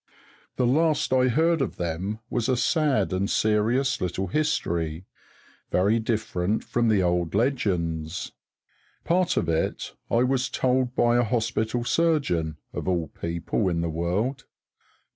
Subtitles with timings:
[0.55, 5.05] The last I heard of them was a sad and serious little history,
[5.69, 8.31] very different from the old legends.
[9.03, 13.89] Part of it I was told by a hospital surgeon, of all people in the
[13.91, 14.45] world.